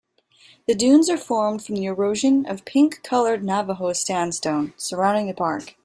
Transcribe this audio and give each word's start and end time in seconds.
The 0.67 0.73
Dunes 0.73 1.11
are 1.11 1.15
formed 1.17 1.63
from 1.63 1.75
the 1.75 1.85
erosion 1.85 2.47
of 2.47 2.65
pink-colored 2.65 3.43
Navajo 3.43 3.93
Sandstone 3.93 4.73
surrounding 4.75 5.27
the 5.27 5.33
park. 5.35 5.75